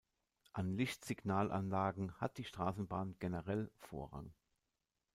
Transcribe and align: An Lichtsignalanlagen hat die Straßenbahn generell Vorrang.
An 0.53 0.73
Lichtsignalanlagen 0.75 2.19
hat 2.19 2.39
die 2.39 2.43
Straßenbahn 2.43 3.17
generell 3.19 3.69
Vorrang. 3.77 4.33